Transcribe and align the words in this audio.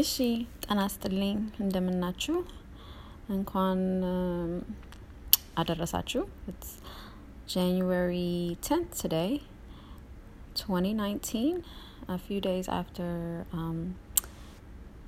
እሺ 0.00 0.12
ጤና 0.64 0.80
ይስጥልኝ 0.88 1.36
እንደምናችሁ 1.64 2.36
እንኳን 3.36 3.80
አደረሳችሁ 5.60 6.22
it's 6.50 6.70
January 7.54 8.30
10th 8.68 8.92
today 9.02 9.30
2019 10.56 11.62
a 12.16 12.18
few 12.26 12.40
days 12.48 12.66
after 12.80 13.08
um, 13.58 13.78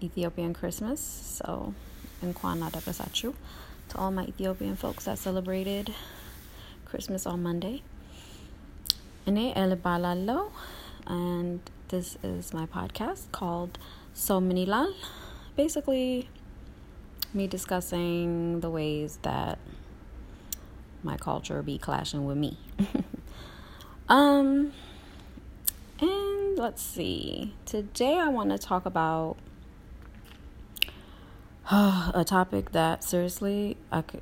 Ethiopian 0.09 0.53
Christmas 0.61 1.01
so 1.39 1.51
እንኳን 2.27 2.63
አደረሳችሁ 2.69 3.31
to 3.91 3.95
all 4.03 4.13
my 4.19 4.25
Ethiopian 4.33 4.77
folks 4.85 5.05
that 5.09 5.19
celebrated 5.27 5.89
Christmas 6.91 7.25
on 7.33 7.41
Monday 7.49 7.77
እኔ 9.31 9.39
ኤል 9.63 9.73
እባላለሁ 9.79 10.41
and 11.21 11.59
this 11.93 12.09
is 12.31 12.47
my 12.59 12.67
podcast 12.77 13.25
called 13.39 13.75
so 14.14 14.40
Many 14.42 14.66
Lal. 14.66 14.94
Basically, 15.56 16.30
me 17.34 17.48
discussing 17.48 18.60
the 18.60 18.70
ways 18.70 19.20
that 19.22 19.58
my 21.04 21.18
culture 21.18 21.62
be 21.62 21.78
clashing 21.78 22.26
with 22.26 22.38
me. 22.38 22.58
um, 24.10 24.74
and 26.00 26.58
let's 26.58 26.82
see. 26.82 27.54
Today, 27.66 28.18
I 28.18 28.28
want 28.28 28.50
to 28.50 28.58
talk 28.58 28.86
about 28.86 29.38
a 31.72 32.24
topic 32.26 32.72
that 32.72 33.04
seriously 33.04 33.78
I 33.92 34.02
could. 34.02 34.22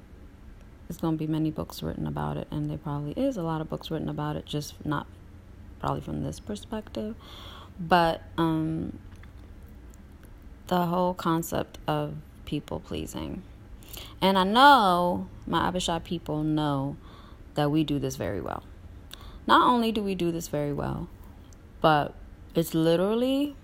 There's 0.87 0.97
gonna 0.97 1.17
be 1.17 1.27
many 1.27 1.51
books 1.51 1.83
written 1.83 2.07
about 2.07 2.37
it, 2.37 2.47
and 2.49 2.69
there 2.69 2.77
probably 2.77 3.13
is 3.13 3.37
a 3.37 3.43
lot 3.43 3.61
of 3.61 3.69
books 3.69 3.91
written 3.91 4.09
about 4.09 4.35
it, 4.35 4.45
just 4.45 4.73
not 4.85 5.05
probably 5.79 6.01
from 6.01 6.23
this 6.23 6.39
perspective, 6.39 7.15
but 7.79 8.23
um, 8.37 8.97
the 10.69 10.85
whole 10.85 11.13
concept 11.13 11.79
of 11.87 12.13
people 12.45 12.79
pleasing. 12.79 13.41
And 14.21 14.37
I 14.37 14.43
know 14.43 15.27
my 15.45 15.69
Habesha 15.69 16.03
people 16.03 16.43
know 16.43 16.95
that 17.55 17.71
we 17.71 17.83
do 17.83 17.99
this 17.99 18.15
very 18.15 18.39
well. 18.39 18.63
Not 19.47 19.67
only 19.67 19.91
do 19.91 20.03
we 20.03 20.13
do 20.13 20.31
this 20.31 20.47
very 20.47 20.71
well, 20.71 21.09
but 21.81 22.13
it's 22.53 22.73
literally 22.73 23.55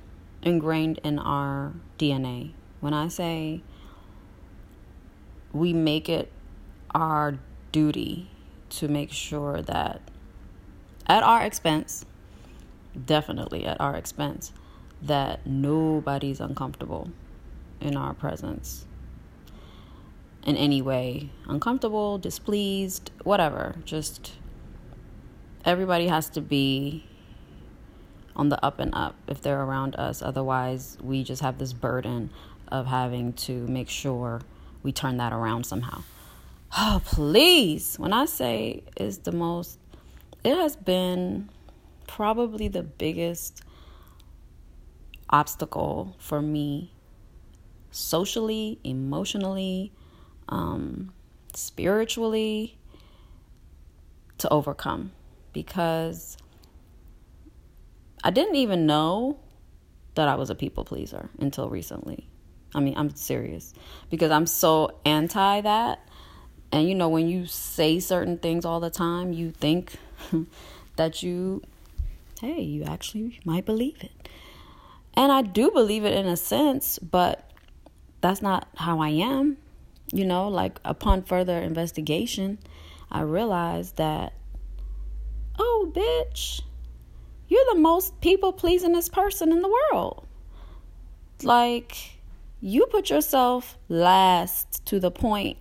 ingrained 0.41 0.99
in 1.03 1.19
our 1.19 1.73
DNA. 1.99 2.53
When 2.79 2.93
I 2.93 3.07
say 3.07 3.61
we 5.53 5.73
make 5.73 6.09
it 6.09 6.31
our 6.93 7.37
duty 7.71 8.31
to 8.69 8.87
make 8.87 9.11
sure 9.11 9.61
that 9.61 10.01
at 11.05 11.21
our 11.21 11.43
expense, 11.43 12.03
definitely 13.05 13.63
at 13.65 13.79
our 13.79 13.95
expense, 13.95 14.51
that 15.05 15.45
nobody's 15.45 16.39
uncomfortable 16.39 17.09
in 17.79 17.95
our 17.95 18.13
presence 18.13 18.85
in 20.45 20.55
any 20.55 20.81
way 20.81 21.29
uncomfortable, 21.47 22.17
displeased, 22.17 23.11
whatever. 23.23 23.75
Just 23.83 24.33
everybody 25.65 26.07
has 26.07 26.29
to 26.29 26.41
be 26.41 27.05
on 28.35 28.49
the 28.49 28.63
up 28.63 28.79
and 28.79 28.93
up 28.93 29.15
if 29.27 29.41
they're 29.41 29.61
around 29.61 29.95
us. 29.95 30.21
Otherwise, 30.21 30.97
we 31.01 31.23
just 31.23 31.41
have 31.41 31.57
this 31.57 31.73
burden 31.73 32.29
of 32.67 32.85
having 32.87 33.33
to 33.33 33.67
make 33.67 33.89
sure 33.89 34.41
we 34.83 34.91
turn 34.91 35.17
that 35.17 35.33
around 35.33 35.65
somehow. 35.65 36.03
Oh, 36.77 37.01
please. 37.03 37.97
When 37.97 38.13
I 38.13 38.25
say 38.25 38.83
is 38.97 39.19
the 39.19 39.31
most, 39.31 39.79
it 40.43 40.55
has 40.55 40.75
been 40.75 41.49
probably 42.07 42.67
the 42.67 42.83
biggest 42.83 43.63
obstacle 45.29 46.15
for 46.19 46.41
me 46.41 46.93
socially, 47.91 48.79
emotionally, 48.83 49.91
um, 50.49 51.13
spiritually 51.53 52.77
to 54.37 54.49
overcome 54.49 55.11
because 55.53 56.37
I 58.23 58.31
didn't 58.31 58.55
even 58.55 58.85
know 58.85 59.39
that 60.15 60.27
I 60.27 60.35
was 60.35 60.49
a 60.49 60.55
people 60.55 60.83
pleaser 60.83 61.29
until 61.39 61.69
recently. 61.69 62.27
I 62.73 62.79
mean, 62.81 62.95
I'm 62.97 63.15
serious 63.15 63.73
because 64.09 64.31
I'm 64.31 64.45
so 64.45 64.99
anti 65.05 65.61
that. 65.61 65.99
And 66.71 66.89
you 66.89 66.95
know, 66.95 67.07
when 67.07 67.29
you 67.29 67.45
say 67.45 67.99
certain 67.99 68.37
things 68.37 68.65
all 68.65 68.79
the 68.79 68.89
time, 68.89 69.31
you 69.31 69.51
think 69.51 69.95
that 70.97 71.23
you, 71.23 71.61
hey, 72.41 72.61
you 72.61 72.83
actually 72.83 73.39
might 73.45 73.65
believe 73.65 74.03
it. 74.03 74.27
And 75.17 75.31
I 75.31 75.41
do 75.41 75.71
believe 75.71 76.03
it 76.03 76.13
in 76.13 76.25
a 76.25 76.37
sense, 76.37 76.99
but 76.99 77.49
that's 78.21 78.41
not 78.41 78.67
how 78.75 78.99
I 78.99 79.09
am. 79.09 79.57
You 80.11 80.25
know, 80.25 80.49
like 80.49 80.79
upon 80.85 81.23
further 81.23 81.57
investigation, 81.59 82.59
I 83.11 83.21
realized 83.21 83.97
that, 83.97 84.33
oh, 85.57 85.91
bitch, 85.95 86.61
you're 87.47 87.65
the 87.73 87.79
most 87.79 88.19
people 88.21 88.53
pleasingest 88.53 89.11
person 89.11 89.51
in 89.51 89.61
the 89.61 89.69
world. 89.69 90.27
Like, 91.43 92.19
you 92.61 92.85
put 92.87 93.09
yourself 93.09 93.77
last 93.89 94.85
to 94.85 94.99
the 94.99 95.11
point 95.11 95.57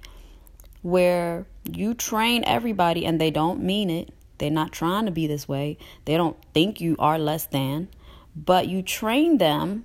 where 0.82 1.46
you 1.70 1.94
train 1.94 2.44
everybody 2.46 3.06
and 3.06 3.20
they 3.20 3.30
don't 3.30 3.62
mean 3.62 3.90
it. 3.90 4.10
They're 4.38 4.50
not 4.50 4.72
trying 4.72 5.06
to 5.06 5.10
be 5.10 5.26
this 5.26 5.48
way. 5.48 5.78
They 6.04 6.16
don't 6.16 6.36
think 6.52 6.80
you 6.80 6.96
are 6.98 7.18
less 7.18 7.46
than 7.46 7.88
but 8.34 8.68
you 8.68 8.82
train 8.82 9.38
them 9.38 9.84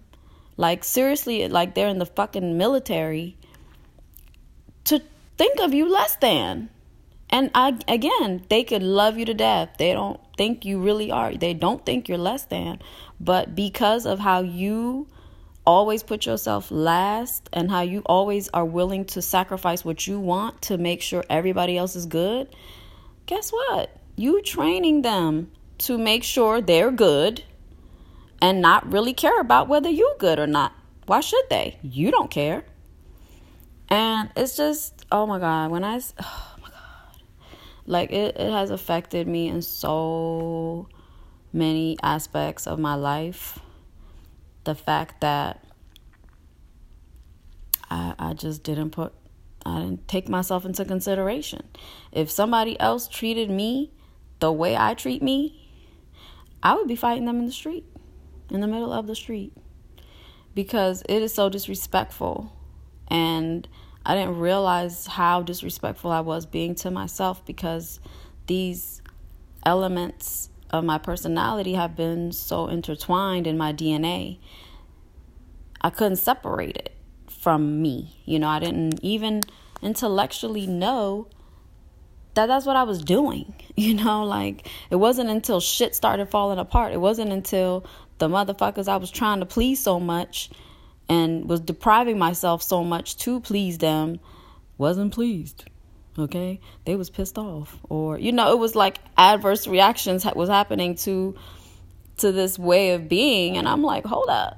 like 0.57 0.83
seriously 0.83 1.47
like 1.47 1.75
they're 1.75 1.87
in 1.87 1.99
the 1.99 2.05
fucking 2.05 2.57
military 2.57 3.37
to 4.85 5.01
think 5.37 5.59
of 5.59 5.73
you 5.73 5.91
less 5.91 6.15
than. 6.17 6.69
And 7.31 7.51
i 7.53 7.77
again 7.87 8.43
they 8.49 8.63
could 8.63 8.83
love 8.83 9.17
you 9.17 9.25
to 9.25 9.33
death. 9.33 9.75
They 9.77 9.93
don't 9.93 10.19
think 10.37 10.65
you 10.65 10.79
really 10.79 11.11
are. 11.11 11.33
They 11.33 11.53
don't 11.53 11.85
think 11.85 12.09
you're 12.09 12.17
less 12.17 12.45
than. 12.45 12.79
But 13.19 13.55
because 13.55 14.05
of 14.05 14.19
how 14.19 14.41
you 14.41 15.07
always 15.65 16.01
put 16.01 16.25
yourself 16.25 16.71
last 16.71 17.47
and 17.53 17.69
how 17.69 17.81
you 17.81 18.01
always 18.05 18.49
are 18.49 18.65
willing 18.65 19.05
to 19.05 19.21
sacrifice 19.21 19.85
what 19.85 20.07
you 20.07 20.19
want 20.19 20.61
to 20.63 20.77
make 20.77 21.01
sure 21.01 21.23
everybody 21.29 21.77
else 21.77 21.95
is 21.95 22.07
good 22.07 22.47
guess 23.29 23.51
what? 23.51 23.95
You 24.15 24.41
training 24.41 25.03
them 25.03 25.51
to 25.79 25.99
make 25.99 26.23
sure 26.23 26.61
they're 26.61 26.91
good 26.91 27.43
and 28.41 28.61
not 28.61 28.91
really 28.91 29.13
care 29.13 29.39
about 29.39 29.67
whether 29.67 29.89
you're 29.89 30.15
good 30.17 30.39
or 30.39 30.47
not. 30.47 30.73
Why 31.05 31.19
should 31.21 31.45
they? 31.49 31.77
You 31.81 32.11
don't 32.11 32.31
care. 32.31 32.63
And 33.89 34.29
it's 34.35 34.55
just, 34.55 35.05
oh 35.11 35.25
my 35.25 35.39
God, 35.39 35.71
when 35.71 35.83
I, 35.83 35.95
oh 36.21 36.55
my 36.61 36.69
God, 36.69 37.21
like 37.85 38.11
it, 38.11 38.37
it 38.37 38.51
has 38.51 38.69
affected 38.69 39.27
me 39.27 39.47
in 39.47 39.61
so 39.61 40.87
many 41.51 41.97
aspects 42.03 42.67
of 42.67 42.79
my 42.79 42.95
life. 42.95 43.59
The 44.65 44.75
fact 44.75 45.21
that 45.21 45.63
I, 47.89 48.13
I 48.19 48.33
just 48.33 48.63
didn't 48.63 48.91
put, 48.91 49.13
I 49.65 49.79
didn't 49.79 50.07
take 50.07 50.29
myself 50.29 50.63
into 50.65 50.85
consideration. 50.85 51.67
If 52.11 52.29
somebody 52.29 52.79
else 52.79 53.07
treated 53.07 53.49
me 53.49 53.91
the 54.39 54.51
way 54.51 54.77
I 54.77 54.93
treat 54.93 55.23
me, 55.23 55.55
I 56.61 56.75
would 56.75 56.87
be 56.87 56.95
fighting 56.95 57.25
them 57.25 57.39
in 57.39 57.47
the 57.47 57.51
street 57.51 57.85
in 58.51 58.61
the 58.61 58.67
middle 58.67 58.91
of 58.91 59.07
the 59.07 59.15
street 59.15 59.53
because 60.53 61.03
it 61.07 61.21
is 61.21 61.33
so 61.33 61.49
disrespectful. 61.49 62.51
And 63.07 63.67
I 64.05 64.15
didn't 64.15 64.39
realize 64.39 65.07
how 65.07 65.41
disrespectful 65.41 66.11
I 66.11 66.21
was 66.21 66.45
being 66.45 66.75
to 66.75 66.91
myself 66.91 67.45
because 67.45 67.99
these 68.47 69.01
elements 69.65 70.49
of 70.71 70.83
my 70.83 70.97
personality 70.97 71.73
have 71.73 71.95
been 71.95 72.31
so 72.31 72.67
intertwined 72.67 73.47
in 73.47 73.57
my 73.57 73.73
DNA. 73.73 74.39
I 75.81 75.89
couldn't 75.89 76.17
separate 76.17 76.75
it 76.77 76.95
from 77.29 77.81
me. 77.81 78.21
You 78.25 78.39
know, 78.39 78.47
I 78.47 78.59
didn't 78.59 78.99
even 79.03 79.41
intellectually 79.81 80.67
know 80.67 81.27
that 82.33 82.47
that's 82.47 82.65
what 82.65 82.75
I 82.75 82.83
was 82.83 83.03
doing. 83.03 83.55
You 83.79 83.93
know, 83.93 84.25
like 84.25 84.67
it 84.89 84.97
wasn't 84.97 85.29
until 85.29 85.61
shit 85.61 85.95
started 85.95 86.29
falling 86.29 86.59
apart. 86.59 86.91
It 86.91 86.99
wasn't 86.99 87.31
until 87.31 87.85
the 88.19 88.27
motherfuckers 88.27 88.87
I 88.87 88.97
was 88.97 89.09
trying 89.09 89.39
to 89.39 89.45
please 89.45 89.79
so 89.79 89.99
much 89.99 90.49
and 91.07 91.49
was 91.49 91.59
depriving 91.59 92.19
myself 92.19 92.61
so 92.61 92.83
much 92.83 93.17
to 93.17 93.39
please 93.39 93.79
them 93.79 94.19
wasn't 94.77 95.13
pleased. 95.13 95.65
Okay? 96.17 96.59
They 96.85 96.95
was 96.95 97.09
pissed 97.09 97.37
off 97.37 97.77
or 97.89 98.19
you 98.19 98.31
know, 98.31 98.51
it 98.51 98.59
was 98.59 98.75
like 98.75 98.99
adverse 99.17 99.67
reactions 99.67 100.25
was 100.25 100.49
happening 100.49 100.95
to 100.97 101.35
to 102.17 102.31
this 102.31 102.59
way 102.59 102.91
of 102.91 103.07
being 103.09 103.57
and 103.57 103.67
I'm 103.67 103.81
like, 103.81 104.05
"Hold 104.05 104.29
up. 104.29 104.57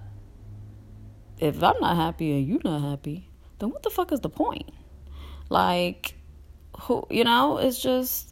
If 1.40 1.64
I'm 1.64 1.80
not 1.80 1.96
happy 1.96 2.32
and 2.32 2.48
you're 2.48 2.62
not 2.64 2.82
happy, 2.82 3.30
then 3.60 3.70
what 3.70 3.84
the 3.84 3.90
fuck 3.90 4.12
is 4.12 4.20
the 4.20 4.30
point?" 4.30 4.70
Like 5.50 6.16
who, 6.82 7.06
you 7.10 7.24
know, 7.24 7.58
it's 7.58 7.80
just 7.82 8.31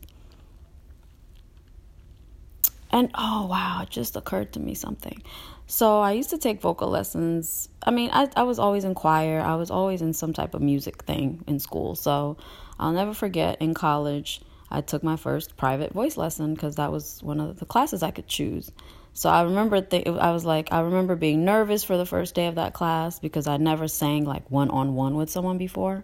And 2.92 3.12
oh 3.16 3.46
wow, 3.46 3.82
it 3.84 3.90
just 3.90 4.16
occurred 4.16 4.54
to 4.54 4.60
me 4.60 4.74
something. 4.74 5.22
So 5.68 6.00
I 6.00 6.14
used 6.14 6.32
to 6.32 6.38
take 6.38 6.62
vocal 6.62 6.90
lessons. 6.90 7.70
I 7.84 7.92
mean, 7.92 8.10
I, 8.12 8.28
I 8.36 8.44
was 8.44 8.58
always 8.58 8.84
in 8.84 8.96
choir, 8.96 9.42
I 9.42 9.56
was 9.56 9.70
always 9.70 10.02
in 10.02 10.14
some 10.14 10.34
type 10.34 10.56
of 10.56 10.62
music 10.62 11.04
thing 11.04 11.44
in 11.46 11.60
school. 11.60 11.96
So 11.96 12.38
I'll 12.80 12.92
never 12.92 13.14
forget 13.14 13.62
in 13.62 13.74
college, 13.74 14.42
I 14.72 14.82
took 14.82 15.04
my 15.04 15.16
first 15.16 15.58
private 15.58 15.94
voice 15.94 16.18
lesson 16.18 16.54
because 16.54 16.76
that 16.76 16.92
was 16.92 17.22
one 17.22 17.40
of 17.40 17.60
the 17.60 17.66
classes 17.66 18.02
I 18.02 18.12
could 18.12 18.28
choose. 18.28 18.72
So 19.14 19.30
I 19.30 19.44
remember 19.44 19.82
th- 19.82 20.08
I 20.08 20.32
was 20.32 20.46
like 20.46 20.72
I 20.72 20.82
remember 20.82 21.16
being 21.16 21.44
nervous 21.44 21.84
for 21.84 21.98
the 21.98 22.06
first 22.06 22.36
day 22.36 22.48
of 22.48 22.56
that 22.56 22.74
class 22.74 23.20
because 23.20 23.48
I 23.48 23.58
never 23.58 23.88
sang 23.88 24.26
like 24.26 24.50
one 24.50 24.70
on 24.70 24.96
one 24.96 25.16
with 25.16 25.30
someone 25.30 25.58
before. 25.58 26.04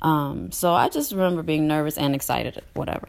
Um, 0.00 0.50
so 0.50 0.72
I 0.72 0.88
just 0.88 1.12
remember 1.12 1.42
being 1.42 1.68
nervous 1.68 1.96
and 1.96 2.14
excited, 2.14 2.60
whatever. 2.74 3.08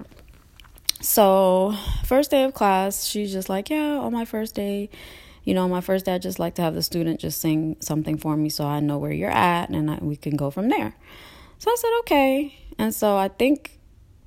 So 1.03 1.75
first 2.05 2.31
day 2.31 2.45
of 2.45 2.53
class, 2.53 3.03
she's 3.03 3.33
just 3.33 3.49
like, 3.49 3.69
yeah, 3.69 3.97
on 3.97 4.13
my 4.13 4.23
first 4.23 4.55
day, 4.55 4.89
you 5.43 5.53
know, 5.53 5.67
my 5.67 5.81
first 5.81 6.05
day, 6.05 6.15
I 6.15 6.17
just 6.17 6.39
like 6.39 6.55
to 6.55 6.61
have 6.61 6.75
the 6.75 6.81
student 6.81 7.19
just 7.19 7.41
sing 7.41 7.75
something 7.81 8.17
for 8.17 8.37
me 8.37 8.47
so 8.47 8.65
I 8.65 8.79
know 8.79 8.97
where 8.97 9.11
you're 9.11 9.29
at 9.29 9.69
and 9.69 9.91
I, 9.91 9.97
we 10.01 10.15
can 10.15 10.37
go 10.37 10.49
from 10.49 10.69
there. 10.69 10.95
So 11.59 11.69
I 11.69 11.75
said, 11.77 11.89
okay. 11.99 12.55
And 12.77 12.95
so 12.95 13.17
I 13.17 13.27
think 13.27 13.81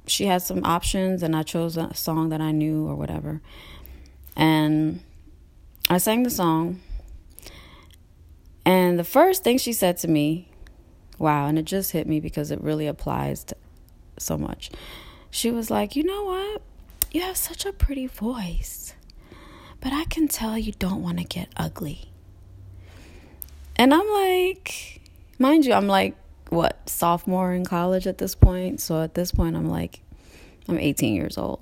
she 0.06 0.26
had 0.26 0.42
some 0.42 0.64
options 0.64 1.22
and 1.22 1.34
I 1.34 1.44
chose 1.44 1.78
a 1.78 1.94
song 1.94 2.28
that 2.28 2.42
I 2.42 2.52
knew 2.52 2.86
or 2.86 2.94
whatever. 2.94 3.40
And 4.36 5.00
I 5.88 5.96
sang 5.96 6.24
the 6.24 6.30
song. 6.30 6.82
And 8.66 8.98
the 8.98 9.04
first 9.04 9.42
thing 9.42 9.56
she 9.56 9.72
said 9.72 9.96
to 9.98 10.08
me, 10.08 10.50
wow, 11.18 11.46
and 11.46 11.58
it 11.58 11.64
just 11.64 11.92
hit 11.92 12.06
me 12.06 12.20
because 12.20 12.50
it 12.50 12.60
really 12.60 12.86
applies 12.86 13.44
to 13.44 13.56
so 14.18 14.36
much. 14.36 14.70
She 15.36 15.50
was 15.50 15.70
like, 15.70 15.94
you 15.94 16.02
know 16.02 16.24
what? 16.24 16.62
You 17.12 17.20
have 17.20 17.36
such 17.36 17.66
a 17.66 17.72
pretty 17.74 18.06
voice. 18.06 18.94
But 19.82 19.92
I 19.92 20.04
can 20.06 20.28
tell 20.28 20.56
you 20.56 20.72
don't 20.72 21.02
want 21.02 21.18
to 21.18 21.24
get 21.24 21.50
ugly. 21.58 22.10
And 23.76 23.92
I'm 23.92 24.08
like, 24.08 25.02
mind 25.38 25.66
you, 25.66 25.74
I'm 25.74 25.88
like, 25.88 26.16
what, 26.48 26.88
sophomore 26.88 27.52
in 27.52 27.66
college 27.66 28.06
at 28.06 28.16
this 28.16 28.34
point? 28.34 28.80
So 28.80 29.02
at 29.02 29.12
this 29.12 29.30
point, 29.30 29.56
I'm 29.56 29.68
like, 29.68 30.00
I'm 30.68 30.78
18 30.78 31.14
years 31.14 31.36
old. 31.36 31.60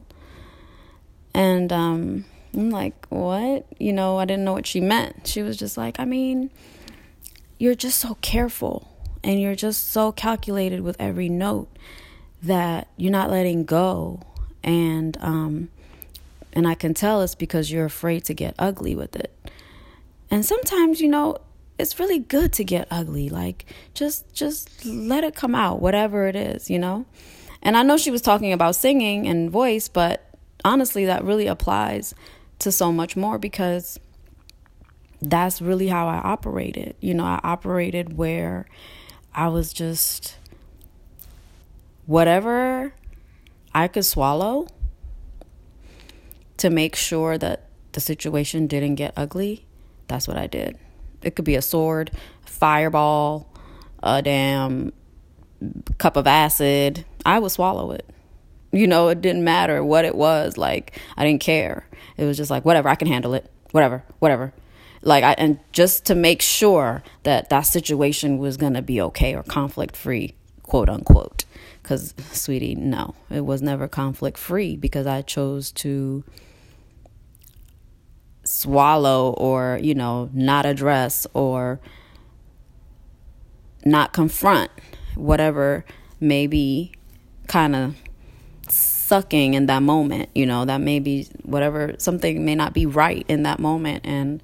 And 1.34 1.72
um, 1.72 2.26
I'm 2.54 2.70
like, 2.70 3.06
what? 3.08 3.66
You 3.80 3.92
know, 3.92 4.18
I 4.18 4.24
didn't 4.24 4.44
know 4.44 4.52
what 4.52 4.68
she 4.68 4.80
meant. 4.80 5.26
She 5.26 5.42
was 5.42 5.56
just 5.56 5.76
like, 5.76 5.98
I 5.98 6.04
mean, 6.04 6.52
you're 7.58 7.74
just 7.74 7.98
so 7.98 8.18
careful 8.20 8.88
and 9.24 9.40
you're 9.40 9.56
just 9.56 9.90
so 9.90 10.12
calculated 10.12 10.82
with 10.82 10.94
every 11.00 11.28
note 11.28 11.76
that 12.44 12.88
you're 12.96 13.12
not 13.12 13.30
letting 13.30 13.64
go. 13.64 14.20
And 14.62 15.16
um, 15.20 15.68
and 16.52 16.66
I 16.66 16.74
can 16.74 16.94
tell 16.94 17.22
it's 17.22 17.34
because 17.34 17.70
you're 17.70 17.84
afraid 17.84 18.24
to 18.26 18.34
get 18.34 18.54
ugly 18.58 18.94
with 18.94 19.16
it. 19.16 19.32
And 20.30 20.44
sometimes, 20.44 21.00
you 21.00 21.08
know, 21.08 21.38
it's 21.78 21.98
really 21.98 22.18
good 22.18 22.52
to 22.54 22.64
get 22.64 22.86
ugly. 22.90 23.28
Like 23.28 23.66
just 23.92 24.32
just 24.32 24.84
let 24.84 25.24
it 25.24 25.34
come 25.34 25.54
out, 25.54 25.80
whatever 25.80 26.26
it 26.26 26.36
is, 26.36 26.70
you 26.70 26.78
know? 26.78 27.06
And 27.62 27.76
I 27.76 27.82
know 27.82 27.96
she 27.96 28.10
was 28.10 28.22
talking 28.22 28.52
about 28.52 28.76
singing 28.76 29.26
and 29.26 29.50
voice, 29.50 29.88
but 29.88 30.24
honestly 30.64 31.04
that 31.06 31.24
really 31.24 31.46
applies 31.46 32.14
to 32.60 32.70
so 32.70 32.92
much 32.92 33.16
more 33.16 33.38
because 33.38 33.98
that's 35.20 35.60
really 35.60 35.88
how 35.88 36.06
I 36.06 36.16
operated. 36.16 36.94
You 37.00 37.14
know, 37.14 37.24
I 37.24 37.40
operated 37.42 38.16
where 38.16 38.66
I 39.34 39.48
was 39.48 39.72
just 39.72 40.36
whatever 42.06 42.94
I 43.74 43.88
could 43.88 44.04
swallow 44.04 44.66
to 46.58 46.70
make 46.70 46.96
sure 46.96 47.36
that 47.38 47.68
the 47.92 48.00
situation 48.00 48.66
didn't 48.66 48.96
get 48.96 49.12
ugly, 49.16 49.66
that's 50.08 50.28
what 50.28 50.36
I 50.36 50.46
did. 50.46 50.78
It 51.22 51.36
could 51.36 51.44
be 51.44 51.54
a 51.54 51.62
sword, 51.62 52.10
fireball, 52.44 53.52
a 54.02 54.22
damn 54.22 54.92
cup 55.98 56.16
of 56.16 56.26
acid. 56.26 57.04
I 57.24 57.38
would 57.38 57.50
swallow 57.50 57.92
it. 57.92 58.08
You 58.72 58.86
know, 58.86 59.08
it 59.08 59.20
didn't 59.20 59.44
matter 59.44 59.84
what 59.84 60.04
it 60.04 60.14
was. 60.14 60.58
Like, 60.58 60.98
I 61.16 61.24
didn't 61.24 61.40
care. 61.40 61.88
It 62.16 62.24
was 62.24 62.36
just 62.36 62.50
like, 62.50 62.64
whatever, 62.64 62.88
I 62.88 62.96
can 62.96 63.08
handle 63.08 63.34
it. 63.34 63.50
Whatever, 63.70 64.04
whatever. 64.18 64.52
Like, 65.02 65.22
I, 65.24 65.32
and 65.34 65.58
just 65.72 66.06
to 66.06 66.14
make 66.14 66.42
sure 66.42 67.02
that 67.22 67.50
that 67.50 67.62
situation 67.62 68.38
was 68.38 68.56
going 68.56 68.74
to 68.74 68.82
be 68.82 69.00
okay 69.00 69.34
or 69.34 69.42
conflict 69.42 69.96
free, 69.96 70.34
quote 70.74 70.88
unquote. 70.88 71.44
Because, 71.80 72.14
sweetie, 72.32 72.74
no, 72.74 73.14
it 73.30 73.42
was 73.42 73.62
never 73.62 73.86
conflict 73.86 74.36
free 74.36 74.74
because 74.74 75.06
I 75.06 75.22
chose 75.22 75.70
to 75.72 76.24
swallow 78.42 79.34
or, 79.34 79.78
you 79.80 79.94
know, 79.94 80.30
not 80.32 80.66
address 80.66 81.28
or 81.32 81.78
not 83.84 84.12
confront 84.12 84.72
whatever 85.14 85.84
may 86.18 86.48
be 86.48 86.90
kind 87.46 87.76
of 87.76 87.94
sucking 88.68 89.54
in 89.54 89.66
that 89.66 89.80
moment, 89.80 90.28
you 90.34 90.44
know, 90.44 90.64
that 90.64 90.80
may 90.80 90.98
be 90.98 91.28
whatever, 91.44 91.94
something 91.98 92.44
may 92.44 92.56
not 92.56 92.74
be 92.74 92.84
right 92.84 93.24
in 93.28 93.44
that 93.44 93.60
moment. 93.60 94.04
And 94.04 94.42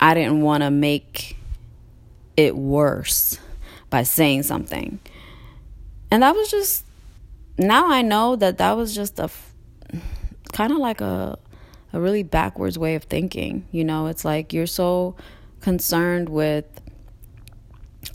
I 0.00 0.12
didn't 0.12 0.40
want 0.40 0.64
to 0.64 0.72
make 0.72 1.36
it 2.36 2.56
worse 2.56 3.38
by 3.90 4.02
saying 4.02 4.42
something. 4.42 4.98
And 6.10 6.22
that 6.22 6.34
was 6.34 6.50
just, 6.50 6.84
now 7.58 7.90
I 7.90 8.02
know 8.02 8.36
that 8.36 8.58
that 8.58 8.76
was 8.76 8.94
just 8.94 9.18
a 9.18 9.30
kind 10.52 10.72
of 10.72 10.78
like 10.78 11.00
a, 11.00 11.38
a 11.92 12.00
really 12.00 12.22
backwards 12.22 12.78
way 12.78 12.94
of 12.94 13.04
thinking. 13.04 13.66
You 13.70 13.84
know, 13.84 14.06
it's 14.06 14.24
like 14.24 14.52
you're 14.52 14.66
so 14.66 15.16
concerned 15.60 16.28
with 16.28 16.66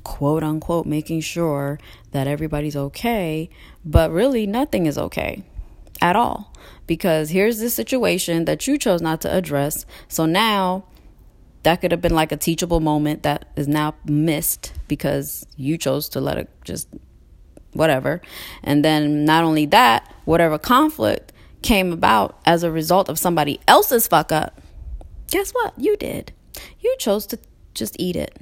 quote 0.03 0.43
unquote 0.43 0.85
making 0.85 1.21
sure 1.21 1.79
that 2.11 2.27
everybody's 2.27 2.75
okay, 2.75 3.49
but 3.83 4.11
really 4.11 4.45
nothing 4.47 4.85
is 4.85 4.97
okay 4.97 5.43
at 6.01 6.15
all. 6.15 6.53
Because 6.87 7.29
here's 7.29 7.59
this 7.59 7.73
situation 7.73 8.45
that 8.45 8.67
you 8.67 8.77
chose 8.77 9.01
not 9.01 9.21
to 9.21 9.33
address. 9.33 9.85
So 10.07 10.25
now 10.25 10.85
that 11.63 11.81
could 11.81 11.91
have 11.91 12.01
been 12.01 12.13
like 12.13 12.31
a 12.31 12.37
teachable 12.37 12.79
moment 12.79 13.23
that 13.23 13.49
is 13.55 13.67
now 13.67 13.95
missed 14.05 14.73
because 14.87 15.47
you 15.57 15.77
chose 15.77 16.07
to 16.09 16.21
let 16.21 16.37
it 16.37 16.49
just 16.63 16.87
whatever. 17.75 18.21
And 18.63 18.83
then 18.83 19.25
not 19.25 19.43
only 19.43 19.65
that, 19.67 20.11
whatever 20.25 20.57
conflict 20.57 21.31
came 21.61 21.91
about 21.91 22.39
as 22.45 22.63
a 22.63 22.71
result 22.71 23.09
of 23.09 23.19
somebody 23.19 23.59
else's 23.67 24.07
fuck 24.07 24.31
up, 24.31 24.61
guess 25.29 25.51
what? 25.51 25.73
You 25.77 25.97
did. 25.97 26.31
You 26.79 26.95
chose 26.99 27.27
to 27.27 27.39
just 27.73 27.95
eat 27.99 28.15
it. 28.15 28.37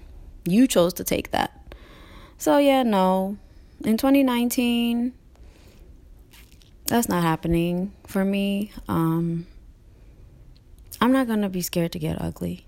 You 0.46 0.68
chose 0.68 0.94
to 0.96 1.04
take 1.04 1.32
that. 1.32 1.76
So, 2.38 2.58
yeah, 2.58 2.84
no. 2.84 3.38
In 3.84 3.98
2019, 3.98 5.14
that's 6.86 7.10
not 7.10 7.24
happening 7.24 7.94
for 8.06 8.24
me. 8.24 8.72
Um, 8.88 9.48
I'm 11.02 11.12
not 11.12 11.28
going 11.28 11.42
to 11.42 11.50
be 11.50 11.62
scared 11.62 11.92
to 11.94 12.00
get 12.00 12.22
ugly. 12.22 12.66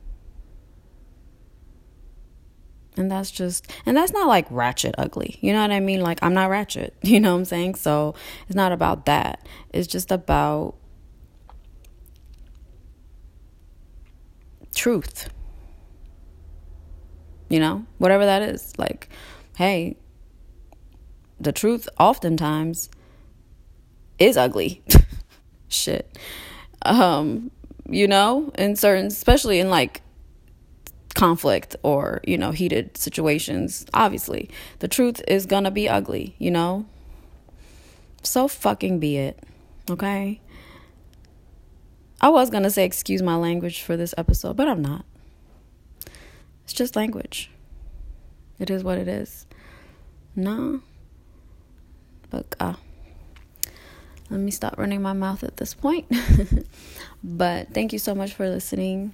And 2.97 3.11
that's 3.11 3.31
just, 3.31 3.71
and 3.85 3.97
that's 3.97 4.13
not 4.13 4.27
like 4.27 4.47
ratchet 4.49 4.95
ugly. 4.97 5.37
You 5.41 5.53
know 5.53 5.61
what 5.61 5.71
I 5.71 5.79
mean? 5.79 6.01
Like, 6.01 6.19
I'm 6.21 6.33
not 6.33 6.49
ratchet. 6.49 6.95
You 7.03 7.19
know 7.19 7.33
what 7.33 7.39
I'm 7.39 7.45
saying? 7.45 7.75
So 7.75 8.15
it's 8.47 8.55
not 8.55 8.71
about 8.71 9.05
that. 9.05 9.45
It's 9.71 9.87
just 9.87 10.11
about 10.11 10.75
truth. 14.73 15.29
You 17.49 17.59
know, 17.59 17.85
whatever 17.97 18.25
that 18.25 18.41
is. 18.41 18.73
Like, 18.77 19.09
hey, 19.57 19.97
the 21.39 21.51
truth 21.51 21.87
oftentimes 21.99 22.89
is 24.19 24.37
ugly. 24.37 24.83
Shit. 25.67 26.17
Um, 26.83 27.51
you 27.89 28.07
know, 28.07 28.51
in 28.57 28.75
certain, 28.75 29.07
especially 29.07 29.59
in 29.59 29.69
like 29.69 30.01
conflict 31.15 31.75
or, 31.81 32.22
you 32.25 32.38
know, 32.38 32.51
heated 32.51 32.98
situations, 32.98 33.86
obviously. 33.93 34.50
The 34.79 34.88
truth 34.88 35.24
is 35.27 35.45
gonna 35.45 35.72
be 35.72 35.89
ugly, 35.89 36.36
you 36.38 36.51
know? 36.51 36.86
So 38.22 38.48
fucking 38.48 39.00
be 39.00 39.17
it, 39.17 39.39
okay? 39.89 40.41
I 42.22 42.29
was 42.29 42.50
gonna 42.50 42.69
say 42.69 42.86
excuse 42.86 43.22
my 43.22 43.36
language 43.36 43.81
for 43.81 43.98
this 43.98 44.13
episode, 44.17 44.55
but 44.57 44.67
I'm 44.67 44.81
not. 44.81 45.05
It's 46.63 46.74
just 46.74 46.95
language. 46.95 47.50
It 48.60 48.69
is 48.69 48.84
what 48.84 48.98
it 48.98 49.07
is. 49.07 49.45
No. 50.36 50.81
But 52.29 52.55
uh 52.60 52.74
let 54.29 54.39
me 54.39 54.50
stop 54.50 54.77
running 54.79 55.03
my 55.03 55.13
mouth 55.13 55.43
at 55.43 55.57
this 55.57 55.75
point. 55.75 56.07
but 57.24 57.74
thank 57.74 57.93
you 57.93 58.00
so 58.00 58.15
much 58.15 58.34
for 58.34 58.50
listening 58.50 59.13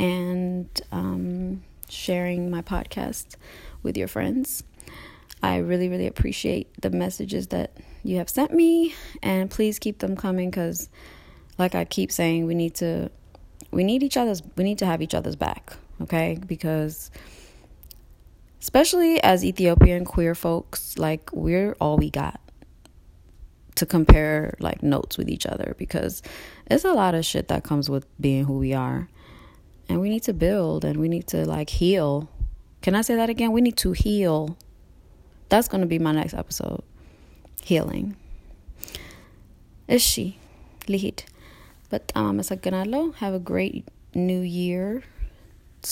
and 0.00 0.80
um, 0.92 1.62
sharing 1.90 2.50
my 2.50 2.62
podcast 2.62 3.36
with 3.82 3.96
your 3.96 4.08
friends. 4.08 4.64
I 5.42 5.58
really, 5.58 5.88
really 5.88 6.06
appreciate 6.06 6.68
the 6.80 6.90
messages 6.90 7.48
that 7.48 7.76
you 8.02 8.16
have 8.16 8.30
sent 8.30 8.52
me, 8.52 8.94
and 9.22 9.50
please 9.50 9.78
keep 9.78 9.98
them 9.98 10.16
coming 10.16 10.50
because, 10.50 10.88
like 11.58 11.74
I 11.74 11.84
keep 11.84 12.10
saying, 12.10 12.46
we 12.46 12.54
need 12.54 12.74
to 12.76 13.10
we 13.70 13.84
need 13.84 14.02
each 14.02 14.16
other's 14.16 14.42
we 14.56 14.64
need 14.64 14.78
to 14.78 14.86
have 14.86 15.02
each 15.02 15.14
other's 15.14 15.36
back, 15.36 15.74
okay? 16.00 16.38
Because 16.46 17.10
especially 18.60 19.22
as 19.22 19.44
Ethiopian 19.44 20.04
queer 20.04 20.34
folks, 20.34 20.98
like 20.98 21.30
we're 21.32 21.76
all 21.80 21.98
we 21.98 22.10
got 22.10 22.40
to 23.76 23.86
compare 23.86 24.54
like 24.60 24.82
notes 24.82 25.16
with 25.16 25.28
each 25.28 25.46
other 25.46 25.74
because 25.78 26.22
it's 26.66 26.84
a 26.84 26.92
lot 26.92 27.14
of 27.14 27.24
shit 27.24 27.48
that 27.48 27.64
comes 27.64 27.88
with 27.88 28.06
being 28.20 28.44
who 28.44 28.58
we 28.58 28.72
are 28.72 29.08
And 29.89 30.01
we 30.01 30.09
need 30.09 30.23
to 30.23 30.33
build 30.33 30.83
and 30.83 30.99
we 30.99 31.07
need 31.07 31.27
to 31.27 31.45
like 31.45 31.69
heal. 31.69 32.11
Can 32.81 32.95
I 32.95 33.01
say 33.01 33.15
that 33.15 33.29
again? 33.29 33.51
We 33.51 33.61
need 33.61 33.77
to 33.77 33.91
heal. 33.93 34.57
That's 35.49 35.67
going 35.67 35.81
to 35.81 35.87
be 35.87 35.99
my 35.99 36.11
next 36.11 36.33
episode. 36.43 36.81
Healing. 37.69 38.07
እሺ 39.95 40.09
ልሂድ 40.91 41.19
በጣም 41.91 42.23
አመሰግናለሁ 42.31 43.01
have 43.21 43.33
a 43.39 43.43
great 43.51 43.83
new 44.29 44.43
year 44.59 44.85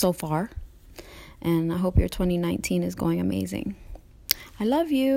so 0.00 0.08
far 0.20 0.40
and 1.50 1.64
i 1.74 1.78
hope 1.84 1.96
your 2.02 2.10
2019 2.16 2.82
is 2.88 2.94
going 3.02 3.20
amazing 3.26 3.68
i 4.62 4.66
love 4.74 4.90
you 5.00 5.14